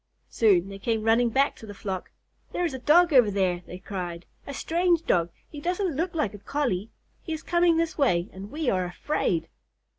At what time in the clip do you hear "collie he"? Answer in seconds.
6.43-7.33